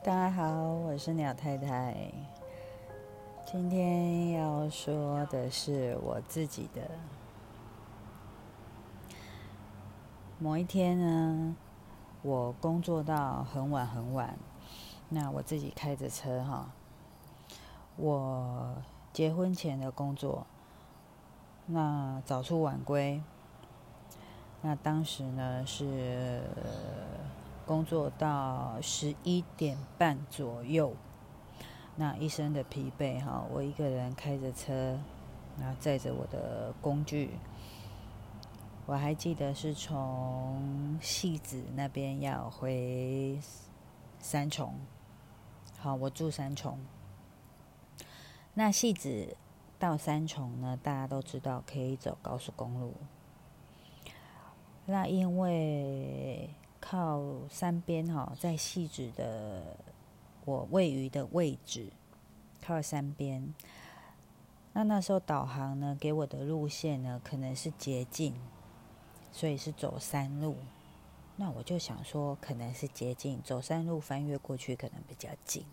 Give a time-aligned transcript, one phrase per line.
[0.00, 2.12] 大家好，我是鸟太太。
[3.44, 6.88] 今天要说的是我自己的。
[10.38, 11.56] 某一天呢，
[12.22, 14.38] 我工作到很晚很晚，
[15.08, 16.70] 那我自己开着车哈。
[17.96, 18.76] 我
[19.12, 20.46] 结婚前的工作，
[21.66, 23.20] 那早出晚归。
[24.62, 26.42] 那当时呢是。
[27.68, 30.96] 工作到十一点半左右，
[31.96, 34.98] 那一身的疲惫哈，我一个人开着车，
[35.60, 37.32] 然后载着我的工具。
[38.86, 43.38] 我还记得是从戏子那边要回
[44.18, 44.74] 三重，
[45.78, 46.78] 好，我住三重。
[48.54, 49.36] 那戏子
[49.78, 52.94] 到三重呢，大家都知道可以走高速公路。
[54.86, 56.48] 那因为。
[56.90, 59.76] 靠山边哈，在细致的
[60.46, 61.92] 我位于的位置，
[62.62, 63.54] 靠山边。
[64.72, 68.34] 那那时候导航呢，给我的路线呢，可能是捷径，
[69.30, 70.56] 所以是走山路。
[71.36, 75.66] 那我就想说，可能是捷径，走山路翻越过去可能比较近。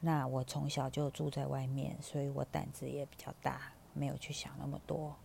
[0.00, 5.16] 那我从小就住在外面，所以我胆子也比较大，没有去想那么多。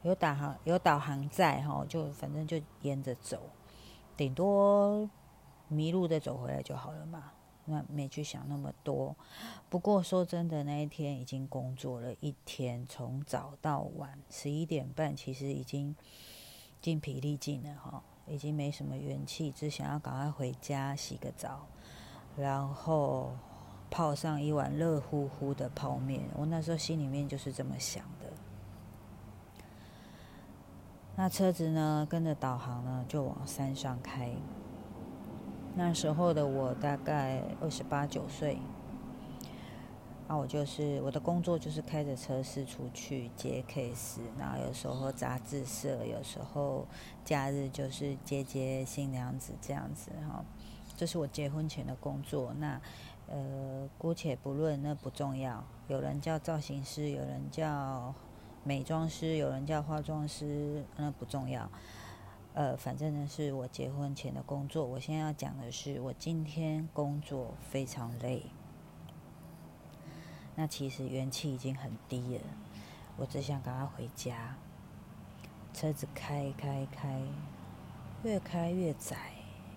[0.00, 3.42] 有导航有导航在哈，就反正就沿着走。
[4.16, 5.08] 顶多
[5.68, 7.32] 迷路的走回来就好了嘛，
[7.64, 9.16] 那没去想那么多。
[9.68, 15.94] 不过说真的，那一天已经工作了一天，从早到晚，十一点半，其实已经
[16.80, 21.66] 精疲力尽了哈，已经没什么元气，只想要赶快回家洗个澡，
[22.36, 23.32] 然后
[23.90, 26.22] 泡上一碗热乎乎的泡面。
[26.36, 28.32] 我那时候心里面就是这么想的。
[31.22, 34.30] 那车子呢，跟着导航呢，就往山上开。
[35.74, 38.56] 那时候的我大概二十八九岁，
[40.26, 46.86] 那我就是我的工作就是开着车四处去接 case，然后有时候杂志社，有时候
[47.22, 50.42] 假日就是接接新娘子这样子哈。
[50.96, 52.54] 这是我结婚前的工作。
[52.58, 52.80] 那
[53.28, 55.62] 呃，姑且不论，那不重要。
[55.86, 58.14] 有人叫造型师，有人叫。
[58.62, 61.70] 美妆师，有人叫化妆师，那不重要。
[62.52, 64.84] 呃，反正呢是我结婚前的工作。
[64.84, 68.44] 我现在要讲的是，我今天工作非常累。
[70.56, 72.44] 那其实元气已经很低了，
[73.16, 74.56] 我只想赶快回家。
[75.72, 77.22] 车子开开开，
[78.24, 79.16] 越开越窄，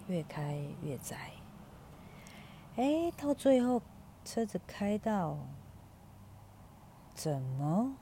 [0.08, 1.32] 越开越窄。
[2.76, 3.82] 哎，到最后
[4.26, 5.38] 车子开到，
[7.14, 7.96] 怎么？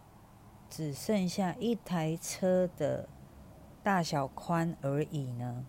[0.72, 3.10] 只剩下一台车的
[3.84, 5.66] 大小宽而已呢。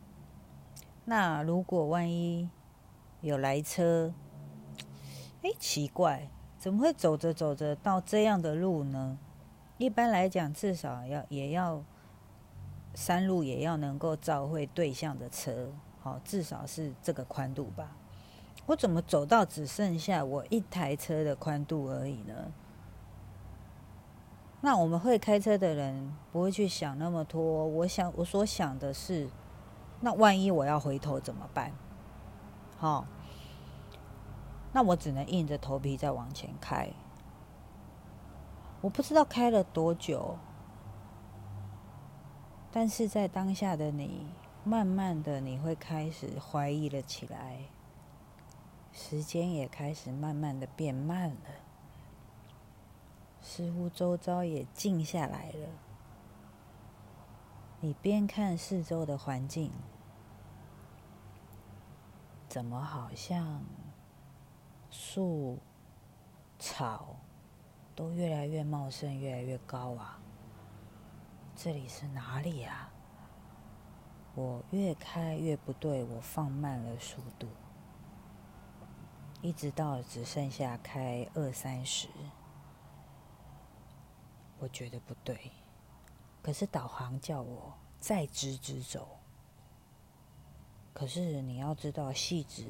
[1.05, 2.49] 那如果万一
[3.21, 4.15] 有来车，
[5.43, 9.19] 哎，奇怪，怎么会走着走着到这样的路呢？
[9.77, 11.83] 一般来讲，至少要也要
[12.95, 17.97] 山路也要能够照会对向的车，好，至少是这个宽度吧。
[18.67, 22.53] 我怎么走到只剩下我一台车的宽度而已呢？
[24.65, 27.67] 那我们会开车的人不会去想那么多。
[27.67, 29.29] 我想，我所想的是，
[30.01, 31.73] 那万一我要回头怎么办？
[32.79, 33.05] 好，
[34.73, 36.89] 那我只能硬着头皮再往前开。
[38.81, 40.39] 我不知道开了多久，
[42.71, 44.29] 但是在当下的你，
[44.63, 47.65] 慢慢的你会开始怀疑了起来，
[48.93, 51.51] 时间也开始慢慢的变慢了。
[53.55, 55.69] 似乎周遭也静下来了。
[57.81, 59.71] 你边看四周的环境，
[62.49, 63.63] 怎么好像
[64.89, 65.59] 树、
[66.59, 67.17] 草
[67.95, 70.19] 都越来越茂盛、越来越高啊？
[71.55, 72.89] 这里是哪里呀？
[74.35, 77.49] 我越开越不对，我放慢了速度，
[79.43, 82.09] 一直到只剩下开二三十。
[84.63, 85.51] 我觉得不对，
[86.41, 89.19] 可是导航叫我再直直走。
[90.95, 92.65] 可是你要知道，细直，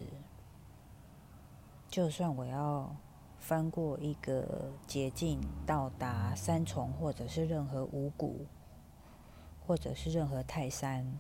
[1.91, 2.97] 就算我要
[3.39, 8.47] 翻过一个捷径到达三重，或者是任何五谷，
[9.67, 11.19] 或者是任何泰山，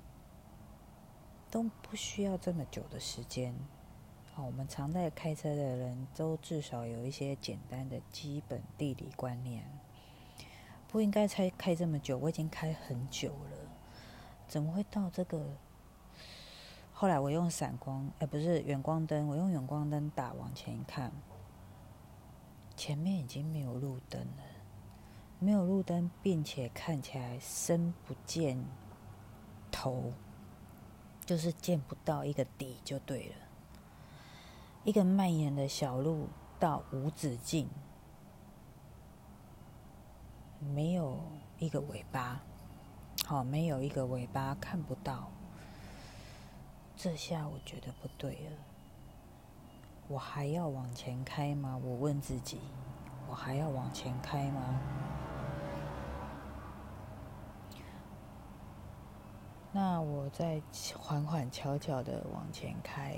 [1.50, 3.54] 都不需要这么久的时间。
[4.32, 9.70] 好，我们常在开车的人都至少有一些简单的基本地理观念。
[10.92, 13.56] 不应该才开这么久，我已经开很久了，
[14.46, 15.42] 怎么会到这个
[16.92, 21.10] 后来我用闪光，哎，不是远光灯，我用远光灯打往前看，
[22.76, 24.44] 前面已经没有路灯了，
[25.38, 28.62] 没有路灯，并且看起来深不见
[29.70, 30.12] 头，
[31.24, 33.34] 就是见不到一个底就对了，
[34.84, 36.28] 一个蔓延的小路
[36.60, 37.66] 到无止境，
[40.70, 41.18] 没有
[41.58, 42.40] 一个尾巴，
[43.26, 45.30] 好，没有一个尾巴，看不到。
[46.96, 48.56] 这下我觉得不对了，
[50.08, 51.76] 我还要往前开吗？
[51.82, 52.60] 我问自己，
[53.28, 54.80] 我还要往前开吗？
[59.72, 60.62] 那我在
[60.98, 63.16] 缓缓悄悄的往前开，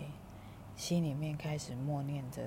[0.76, 2.42] 心里面开始默念着：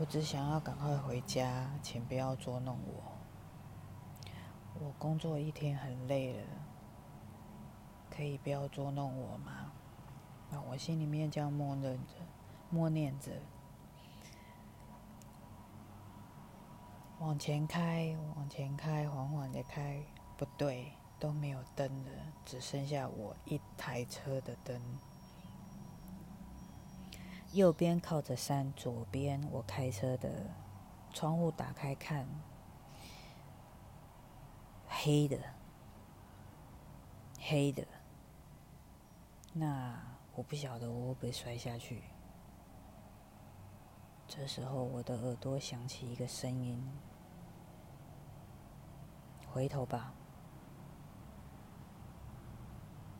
[0.00, 3.12] 我只想要赶快回家，请不要捉弄我。
[4.80, 6.42] 我工作一天很累了。
[8.08, 9.70] 可以不要捉弄我吗？
[10.50, 12.14] 啊，我心里面这样默认着，
[12.70, 13.30] 默念着，
[17.18, 20.02] 往前开，往前开，缓缓的开。
[20.38, 22.10] 不对，都没有灯了，
[22.46, 24.80] 只剩下我一台车的灯。
[27.52, 30.50] 右边靠着山，左边我开车的
[31.12, 32.28] 窗户打开看，
[34.86, 35.36] 黑的，
[37.40, 37.84] 黑的。
[39.52, 40.00] 那
[40.36, 42.04] 我不晓得我会不会摔下去。
[44.28, 46.80] 这时候，我的耳朵响起一个声音
[49.52, 50.14] ：“回头吧。”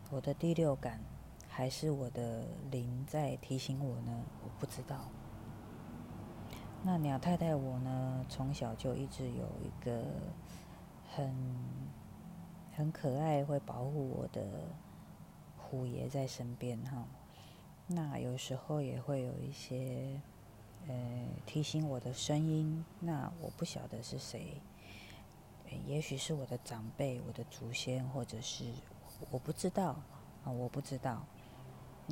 [0.09, 1.01] 我的第六感
[1.53, 4.23] 还是我的灵在提醒我呢？
[4.43, 5.09] 我不知道。
[6.83, 8.25] 那鸟太太我呢？
[8.27, 10.03] 从小就一直有一个
[11.13, 11.35] 很
[12.75, 14.41] 很可爱、会保护我的。
[15.73, 17.07] 虎爷在身边哈，
[17.87, 20.19] 那有时候也会有一些
[20.85, 20.93] 呃
[21.45, 24.59] 提醒我的声音，那我不晓得是谁，
[25.87, 28.65] 也许是我的长辈、我的祖先，或者是
[29.29, 29.95] 我不知道
[30.43, 31.25] 啊，我不知道。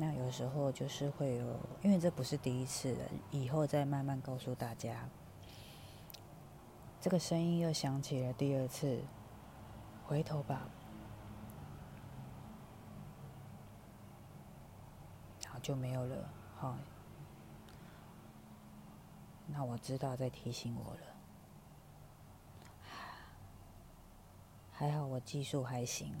[0.00, 5.06] 那有时候就是会有，因为这不是第一次了，以后再慢慢告诉大家。
[6.98, 9.04] 这个声音又响起了第二次，
[10.06, 10.66] 回头吧。
[15.62, 16.16] 就没有了，
[16.56, 16.74] 好，
[19.46, 21.00] 那我知道在提醒我了，
[24.72, 26.14] 还好我技术还行。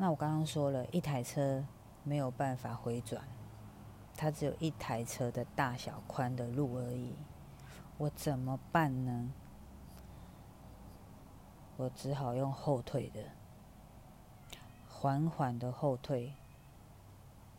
[0.00, 1.64] 那我刚刚说了一台车
[2.04, 3.22] 没有办法回转，
[4.16, 7.14] 它只有一台车的大小宽的路而已，
[7.96, 9.32] 我怎么办呢？
[11.76, 13.24] 我只好用后退的，
[14.88, 16.32] 缓缓的后退。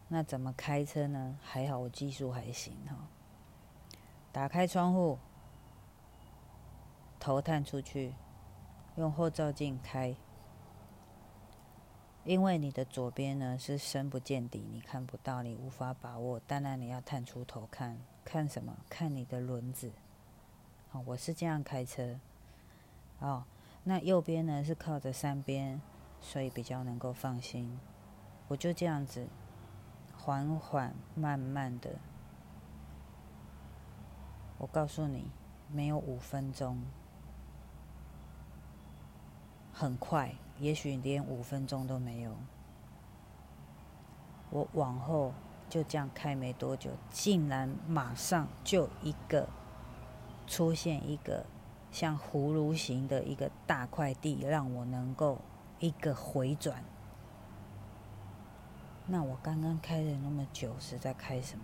[0.07, 1.37] 那怎么开车呢？
[1.43, 2.95] 还好我技术还行哈。
[4.31, 5.19] 打开窗户，
[7.19, 8.13] 头探出去，
[8.95, 10.15] 用后照镜开。
[12.29, 16.39] 因为你的左边呢是深不见底，你看不到，你无法把握。
[16.45, 18.77] 当然你要探出头看，看什么？
[18.87, 19.91] 看你的轮子。
[20.91, 22.19] 好，我是这样开车。
[23.17, 23.45] 哦，
[23.83, 25.81] 那右边呢是靠着山边，
[26.21, 27.79] 所以比较能够放心。
[28.47, 29.25] 我就这样子。
[30.15, 31.95] 缓缓、慢慢的，
[34.59, 35.31] 我告诉你，
[35.71, 36.79] 没有五分钟，
[39.79, 42.35] 很快，也许连五分钟都没有。
[44.49, 45.33] 我往后
[45.69, 49.47] 就这样开没多久，竟然马上就一个
[50.45, 51.45] 出现一个
[51.93, 55.37] 像葫芦形的一个大块地，让我能够
[55.79, 56.83] 一个回转。
[59.07, 61.63] 那我刚刚开了那么久是在开什么？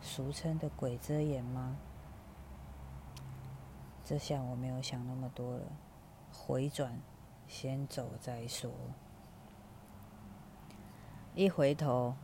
[0.00, 1.76] 俗称的鬼遮眼吗？
[4.08, 5.64] 这下我没有想那么多了，
[6.32, 7.00] 回转，
[7.48, 8.70] 先走再说。
[11.34, 12.14] 一回头，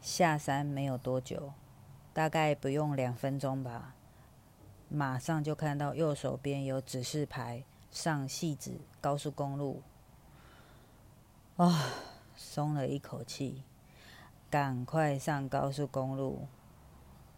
[0.00, 1.52] 下山没有多久，
[2.14, 3.94] 大概不用两分钟吧，
[4.88, 7.62] 马上就看到右手边有指示牌。
[7.90, 9.82] 上戏子高速公路，
[11.56, 11.90] 啊，
[12.34, 13.64] 松了一口气，
[14.48, 16.46] 赶快上高速公路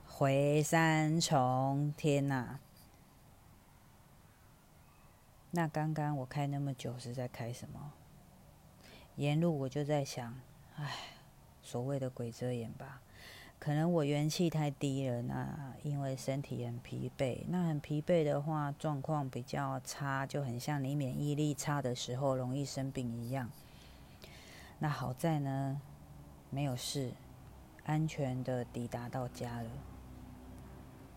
[0.06, 1.92] 回山重。
[1.96, 2.60] 天哪！
[5.54, 7.92] 那刚刚我开那么久是在开什么？
[9.16, 10.40] 沿路我就在想，
[10.76, 10.90] 唉，
[11.62, 13.02] 所谓的鬼遮眼吧。
[13.58, 23.50] 可能我元气太低了，那因为身体很疲惫，那很疲惫的话，状况比较差，就很像你免疫力差的时候容易生病一样。
[24.78, 25.80] 那好在呢，
[26.48, 27.12] 没有事，
[27.84, 29.70] 安全的抵达到家了。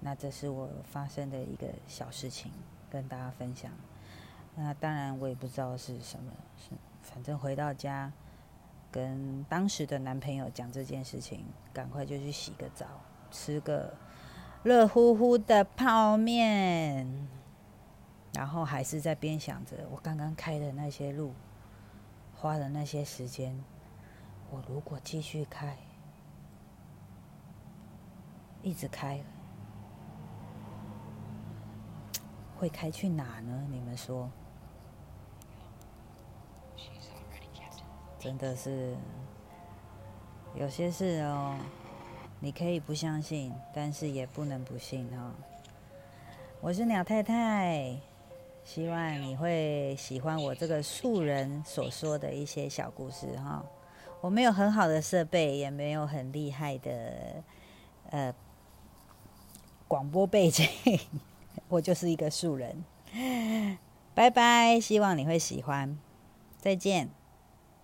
[0.02, 2.52] 那这是我发生的一个小事情，
[2.92, 3.72] 跟大家分享。
[4.56, 6.72] 那当然我也不知道是什么，是
[7.02, 8.12] 反正回到家。
[8.92, 11.44] 跟当时的男朋友讲这件事情，
[11.74, 12.86] 赶快就去洗个澡，
[13.30, 13.94] 吃个
[14.64, 17.28] 热乎乎的泡面，
[18.32, 21.34] 然后还是在边想着我刚刚开的那些路，
[22.34, 23.62] 花的那些时间，
[24.50, 25.76] 我如果继续开，
[28.62, 29.22] 一直开，
[32.58, 33.68] 会开去哪呢？
[33.70, 34.32] 你们说？
[38.26, 38.96] 真的是
[40.56, 41.56] 有些事哦，
[42.40, 45.32] 你可以不相信，但是也不能不信哦。
[46.60, 47.96] 我是鸟太太，
[48.64, 53.64] 希望你会喜欢我这个素人所说的一些小故事哈。
[54.22, 57.44] 我没有很好的设备，也没有很厉害的
[58.10, 58.34] 呃
[59.88, 60.68] 广播背景，
[61.70, 62.84] 我就是一个素人。
[64.16, 65.96] 拜拜，希望你会喜欢，
[66.60, 67.12] 再见。